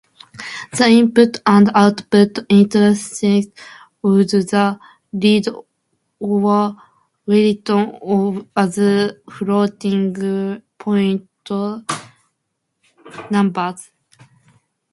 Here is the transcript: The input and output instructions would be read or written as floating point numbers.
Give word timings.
The 0.75 0.85
input 0.99 1.41
and 1.45 1.69
output 1.75 2.39
instructions 2.49 3.49
would 4.01 4.31
be 5.21 5.43
read 5.43 5.47
or 6.19 6.75
written 7.27 8.49
as 8.57 8.79
floating 9.29 10.63
point 10.79 11.29
numbers. 13.29 13.91